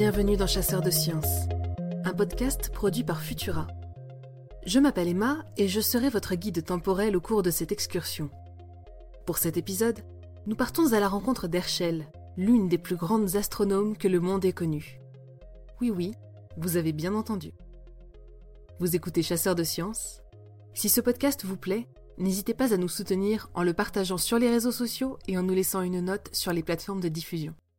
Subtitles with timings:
[0.00, 1.46] Bienvenue dans Chasseurs de Sciences,
[2.06, 3.66] un podcast produit par Futura.
[4.64, 8.30] Je m'appelle Emma et je serai votre guide temporel au cours de cette excursion.
[9.26, 9.98] Pour cet épisode,
[10.46, 12.06] nous partons à la rencontre d'Herschel,
[12.38, 15.02] l'une des plus grandes astronomes que le monde ait connue.
[15.82, 16.14] Oui, oui,
[16.56, 17.52] vous avez bien entendu.
[18.78, 20.22] Vous écoutez Chasseurs de Sciences
[20.72, 24.48] Si ce podcast vous plaît, n'hésitez pas à nous soutenir en le partageant sur les
[24.48, 27.54] réseaux sociaux et en nous laissant une note sur les plateformes de diffusion.«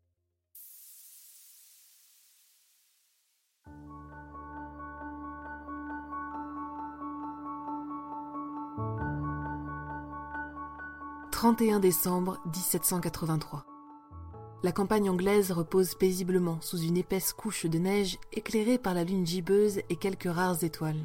[11.42, 13.66] 31 décembre 1783.
[14.62, 19.26] La campagne anglaise repose paisiblement sous une épaisse couche de neige éclairée par la lune
[19.26, 21.02] gibbeuse et quelques rares étoiles.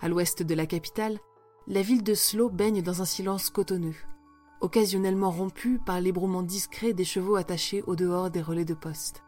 [0.00, 1.18] À l'ouest de la capitale,
[1.66, 3.96] la ville de Slow baigne dans un silence cotonneux,
[4.60, 9.24] occasionnellement rompu par l'ébrouement discret des chevaux attachés au dehors des relais de poste.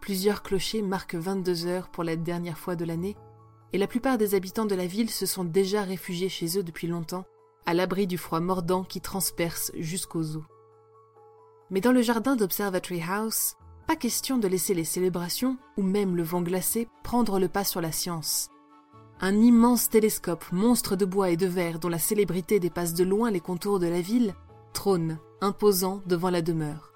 [0.00, 3.16] Plusieurs clochers marquent 22 heures pour la dernière fois de l'année,
[3.72, 6.88] et la plupart des habitants de la ville se sont déjà réfugiés chez eux depuis
[6.88, 7.24] longtemps,
[7.66, 10.44] à l'abri du froid mordant qui transperce jusqu'aux os.
[11.70, 16.22] Mais dans le jardin d'Observatory House, pas question de laisser les célébrations, ou même le
[16.22, 18.48] vent glacé, prendre le pas sur la science.
[19.20, 23.30] Un immense télescope, monstre de bois et de verre dont la célébrité dépasse de loin
[23.30, 24.34] les contours de la ville,
[24.72, 26.92] trône, imposant devant la demeure.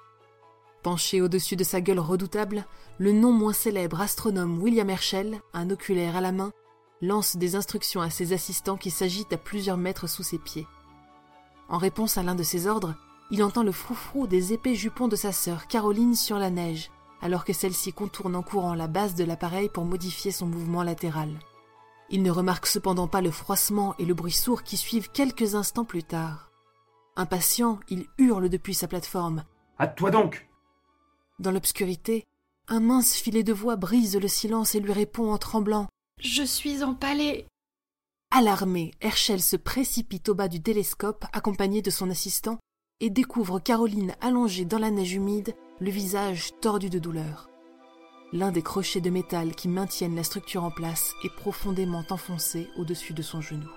[0.82, 2.66] Penché au-dessus de sa gueule redoutable,
[2.98, 6.52] le non moins célèbre astronome William Herschel, un oculaire à la main,
[7.06, 10.66] lance des instructions à ses assistants qui s'agitent à plusieurs mètres sous ses pieds.
[11.68, 12.94] En réponse à l'un de ses ordres,
[13.30, 16.90] il entend le froufrou des épais jupons de sa sœur Caroline sur la neige,
[17.22, 21.30] alors que celle-ci contourne en courant la base de l'appareil pour modifier son mouvement latéral.
[22.10, 25.86] Il ne remarque cependant pas le froissement et le bruit sourd qui suivent quelques instants
[25.86, 26.50] plus tard.
[27.16, 29.44] Impatient, il hurle depuis sa plateforme.
[29.78, 30.46] À toi donc
[31.38, 32.24] Dans l'obscurité,
[32.68, 35.88] un mince filet de voix brise le silence et lui répond en tremblant.
[36.18, 37.46] Je suis empalé.
[38.30, 42.58] Alarmé, Herschel se précipite au bas du télescope accompagné de son assistant
[43.00, 47.48] et découvre Caroline allongée dans la neige humide, le visage tordu de douleur.
[48.32, 53.12] L'un des crochets de métal qui maintiennent la structure en place est profondément enfoncé au-dessus
[53.12, 53.68] de son genou.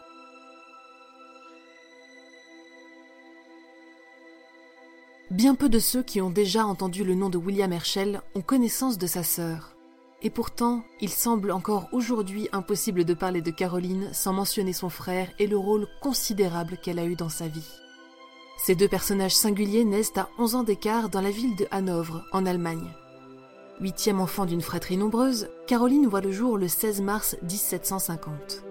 [5.29, 8.97] Bien peu de ceux qui ont déjà entendu le nom de William Herschel ont connaissance
[8.97, 9.76] de sa sœur.
[10.23, 15.29] Et pourtant, il semble encore aujourd'hui impossible de parler de Caroline sans mentionner son frère
[15.37, 17.69] et le rôle considérable qu'elle a eu dans sa vie.
[18.57, 22.47] Ces deux personnages singuliers naissent à 11 ans d'écart dans la ville de Hanovre, en
[22.47, 22.91] Allemagne.
[23.79, 28.63] Huitième enfant d'une fratrie nombreuse, Caroline voit le jour le 16 mars 1750.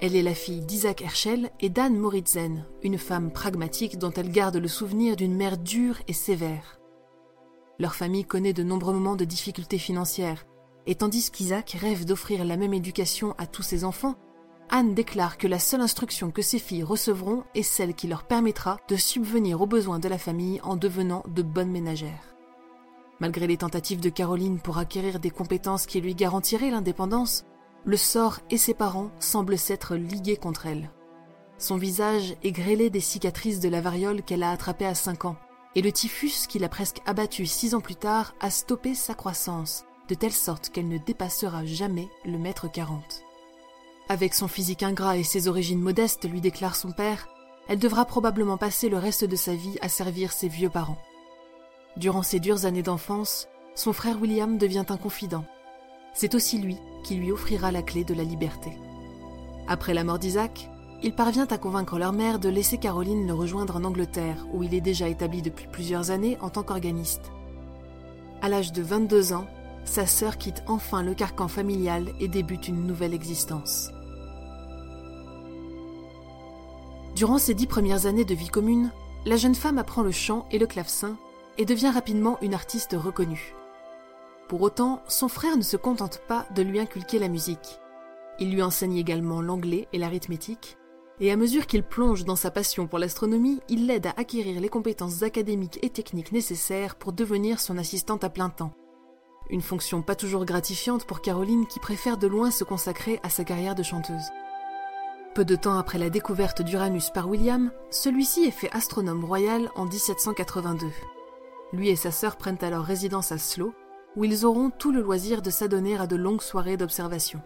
[0.00, 4.56] Elle est la fille d'Isaac Herschel et d'Anne Moritzen, une femme pragmatique dont elle garde
[4.56, 6.80] le souvenir d'une mère dure et sévère.
[7.78, 10.44] Leur famille connaît de nombreux moments de difficultés financières,
[10.86, 14.16] et tandis qu'Isaac rêve d'offrir la même éducation à tous ses enfants,
[14.70, 18.78] Anne déclare que la seule instruction que ses filles recevront est celle qui leur permettra
[18.88, 22.34] de subvenir aux besoins de la famille en devenant de bonnes ménagères.
[23.20, 27.44] Malgré les tentatives de Caroline pour acquérir des compétences qui lui garantiraient l'indépendance,
[27.84, 30.90] le sort et ses parents semblent s'être ligués contre elle.
[31.58, 35.36] Son visage est grêlé des cicatrices de la variole qu'elle a attrapée à 5 ans,
[35.74, 39.84] et le typhus qui l'a presque abattu 6 ans plus tard a stoppé sa croissance,
[40.08, 43.22] de telle sorte qu'elle ne dépassera jamais le mètre 40.
[44.08, 47.28] Avec son physique ingrat et ses origines modestes, lui déclare son père,
[47.68, 50.98] elle devra probablement passer le reste de sa vie à servir ses vieux parents.
[51.96, 55.44] Durant ces dures années d'enfance, son frère William devient un confident.
[56.12, 58.70] C'est aussi lui qui lui offrira la clé de la liberté.
[59.66, 60.68] Après la mort d'Isaac,
[61.02, 64.74] il parvient à convaincre leur mère de laisser Caroline le rejoindre en Angleterre, où il
[64.74, 67.32] est déjà établi depuis plusieurs années en tant qu'organiste.
[68.42, 69.46] À l'âge de 22 ans,
[69.84, 73.90] sa sœur quitte enfin le carcan familial et débute une nouvelle existence.
[77.14, 78.90] Durant ses dix premières années de vie commune,
[79.24, 81.16] la jeune femme apprend le chant et le clavecin
[81.58, 83.54] et devient rapidement une artiste reconnue.
[84.48, 87.80] Pour autant, son frère ne se contente pas de lui inculquer la musique.
[88.40, 90.76] Il lui enseigne également l'anglais et l'arithmétique,
[91.20, 94.68] et à mesure qu'il plonge dans sa passion pour l'astronomie, il l'aide à acquérir les
[94.68, 98.72] compétences académiques et techniques nécessaires pour devenir son assistante à plein temps.
[99.50, 103.44] Une fonction pas toujours gratifiante pour Caroline qui préfère de loin se consacrer à sa
[103.44, 104.30] carrière de chanteuse.
[105.34, 109.84] Peu de temps après la découverte d'Uranus par William, celui-ci est fait astronome royal en
[109.84, 110.86] 1782.
[111.72, 113.74] Lui et sa sœur prennent alors résidence à Slough,
[114.16, 117.42] où ils auront tout le loisir de s'adonner à de longues soirées d'observation.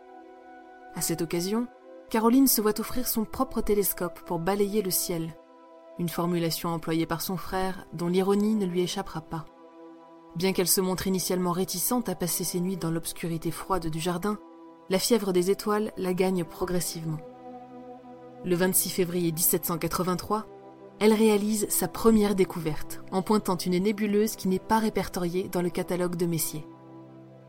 [0.95, 1.67] À cette occasion,
[2.11, 5.35] Caroline se voit offrir son propre télescope pour balayer le ciel,
[5.99, 9.47] une formulation employée par son frère dont l'ironie ne lui échappera pas.
[10.37, 14.39] Bien qu'elle se montre initialement réticente à passer ses nuits dans l'obscurité froide du jardin,
[14.91, 17.19] la fièvre des étoiles la gagne progressivement.
[18.45, 20.47] Le 26 février 1783,
[21.01, 25.71] elle réalise sa première découverte en pointant une nébuleuse qui n'est pas répertoriée dans le
[25.71, 26.67] catalogue de Messier.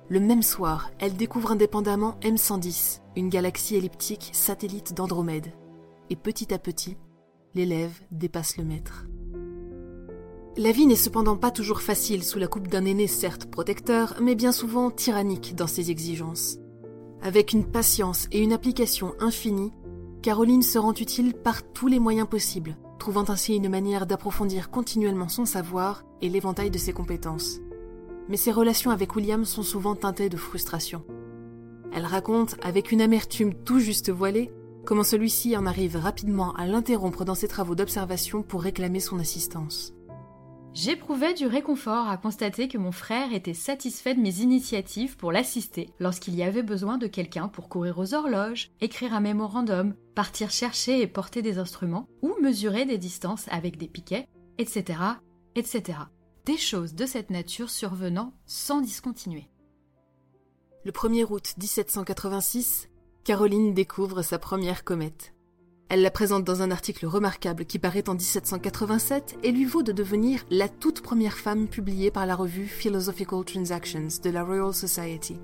[0.07, 5.53] Le même soir, elle découvre indépendamment M110, une galaxie elliptique satellite d'Andromède.
[6.09, 6.97] Et petit à petit,
[7.53, 9.05] l'élève dépasse le maître.
[10.59, 14.35] La vie n'est cependant pas toujours facile sous la coupe d'un aîné certes protecteur, mais
[14.35, 16.57] bien souvent tyrannique dans ses exigences.
[17.21, 19.71] Avec une patience et une application infinie,
[20.21, 25.29] Caroline se rend utile par tous les moyens possibles, trouvant ainsi une manière d'approfondir continuellement
[25.29, 27.61] son savoir et l'éventail de ses compétences.
[28.27, 31.05] Mais ses relations avec William sont souvent teintées de frustration.
[31.93, 34.51] Elle raconte, avec une amertume tout juste voilée,
[34.85, 39.93] comment celui-ci en arrive rapidement à l'interrompre dans ses travaux d'observation pour réclamer son assistance.
[40.73, 45.89] J'éprouvais du réconfort à constater que mon frère était satisfait de mes initiatives pour l'assister
[45.99, 51.01] lorsqu'il y avait besoin de quelqu'un pour courir aux horloges, écrire un mémorandum, partir chercher
[51.01, 54.27] et porter des instruments, ou mesurer des distances avec des piquets,
[54.59, 54.99] etc.,
[55.55, 55.99] etc.
[56.45, 59.49] Des choses de cette nature survenant sans discontinuer.
[60.85, 62.89] Le 1er août 1786,
[63.23, 65.33] Caroline découvre sa première comète.
[65.89, 69.91] Elle la présente dans un article remarquable qui paraît en 1787 et lui vaut de
[69.91, 75.39] devenir la toute première femme publiée par la revue Philosophical Transactions de la Royal Society.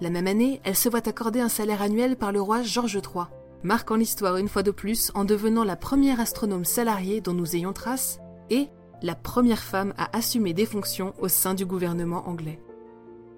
[0.00, 3.24] La même année, elle se voit accorder un salaire annuel par le roi George III,
[3.64, 7.72] marquant l'histoire une fois de plus en devenant la première astronome salariée dont nous ayons
[7.72, 8.20] trace
[8.50, 8.68] et
[9.02, 12.60] la première femme à assumer des fonctions au sein du gouvernement anglais.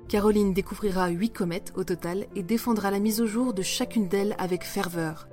[0.08, 4.36] Caroline découvrira huit comètes au total et défendra la mise au jour de chacune d'elles
[4.38, 5.28] avec ferveur,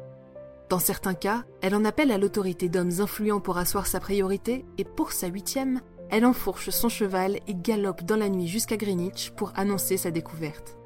[0.73, 4.83] dans certains cas, elle en appelle à l'autorité d'hommes influents pour asseoir sa priorité, et
[4.83, 9.53] pour sa huitième, elle enfourche son cheval et galope dans la nuit jusqu'à Greenwich pour
[9.55, 10.79] annoncer sa découverte.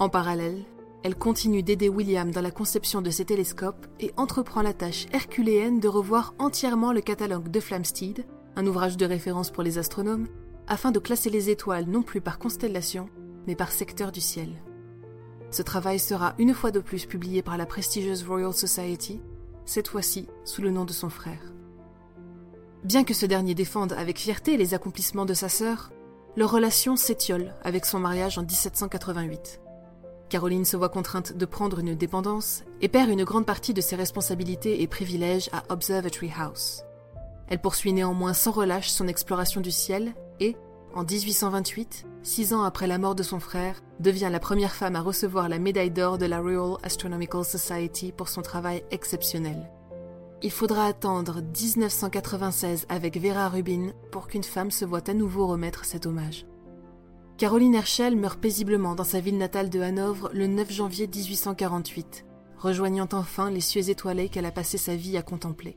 [0.00, 0.66] En parallèle,
[1.02, 5.80] elle continue d'aider William dans la conception de ses télescopes et entreprend la tâche herculéenne
[5.80, 10.28] de revoir entièrement le catalogue de Flamsteed, un ouvrage de référence pour les astronomes,
[10.68, 13.08] afin de classer les étoiles non plus par constellation,
[13.46, 14.50] mais par secteur du ciel.
[15.56, 19.22] Ce travail sera une fois de plus publié par la prestigieuse Royal Society,
[19.64, 21.40] cette fois-ci sous le nom de son frère.
[22.84, 25.92] Bien que ce dernier défende avec fierté les accomplissements de sa sœur,
[26.36, 29.62] leur relation s'étiole avec son mariage en 1788.
[30.28, 33.96] Caroline se voit contrainte de prendre une dépendance et perd une grande partie de ses
[33.96, 36.82] responsabilités et privilèges à Observatory House.
[37.48, 40.54] Elle poursuit néanmoins sans relâche son exploration du ciel et,
[40.96, 45.02] en 1828, six ans après la mort de son frère, devient la première femme à
[45.02, 49.70] recevoir la médaille d'or de la Royal Astronomical Society pour son travail exceptionnel.
[50.42, 55.84] Il faudra attendre 1996 avec Vera Rubin pour qu'une femme se voie à nouveau remettre
[55.84, 56.46] cet hommage.
[57.36, 62.24] Caroline Herschel meurt paisiblement dans sa ville natale de Hanovre le 9 janvier 1848,
[62.56, 65.76] rejoignant enfin les cieux étoilés qu'elle a passé sa vie à contempler.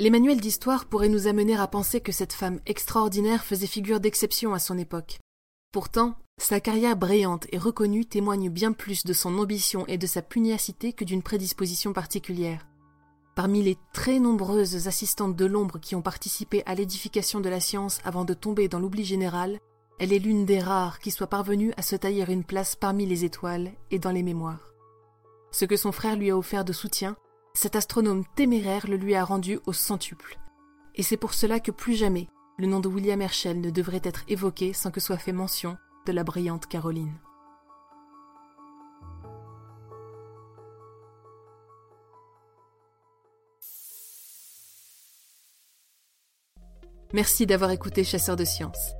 [0.00, 4.54] Les manuels d'histoire pourraient nous amener à penser que cette femme extraordinaire faisait figure d'exception
[4.54, 5.18] à son époque.
[5.72, 10.22] Pourtant, sa carrière brillante et reconnue témoigne bien plus de son ambition et de sa
[10.22, 12.64] pugnacité que d'une prédisposition particulière.
[13.34, 17.98] Parmi les très nombreuses assistantes de l'ombre qui ont participé à l'édification de la science
[18.04, 19.58] avant de tomber dans l'oubli général,
[19.98, 23.24] elle est l'une des rares qui soit parvenue à se tailler une place parmi les
[23.24, 24.72] étoiles et dans les mémoires.
[25.50, 27.16] Ce que son frère lui a offert de soutien,
[27.60, 30.38] cet astronome téméraire le lui a rendu au centuple.
[30.94, 34.22] Et c'est pour cela que plus jamais le nom de William Herschel ne devrait être
[34.28, 37.12] évoqué sans que soit fait mention de la brillante Caroline.
[47.12, 48.92] Merci d'avoir écouté Chasseur de Sciences.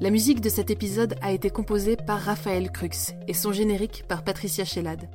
[0.00, 4.24] La musique de cet épisode a été composée par Raphaël Crux et son générique par
[4.24, 5.08] Patricia Shellad.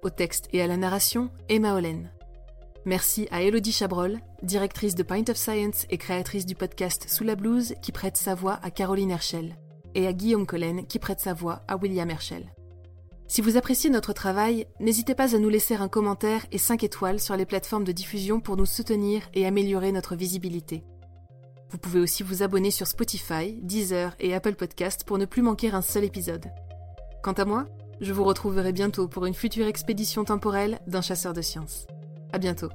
[0.00, 2.10] Au texte et à la narration, Emma Hollen.
[2.84, 7.36] Merci à Elodie Chabrol, directrice de Point of Science et créatrice du podcast Sous la
[7.36, 9.54] blouse, qui prête sa voix à Caroline Herschel,
[9.94, 12.52] et à Guillaume Collen, qui prête sa voix à William Herschel.
[13.28, 17.20] Si vous appréciez notre travail, n'hésitez pas à nous laisser un commentaire et 5 étoiles
[17.20, 20.82] sur les plateformes de diffusion pour nous soutenir et améliorer notre visibilité.
[21.70, 25.70] Vous pouvez aussi vous abonner sur Spotify, Deezer et Apple Podcast pour ne plus manquer
[25.70, 26.50] un seul épisode.
[27.22, 27.68] Quant à moi,
[28.00, 31.86] je vous retrouverai bientôt pour une future expédition temporelle d'un chasseur de sciences.
[32.32, 32.70] À bientôt.